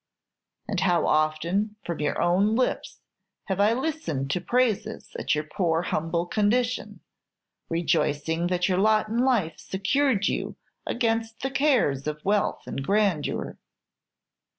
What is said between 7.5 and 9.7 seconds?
rejoicings that your lot in life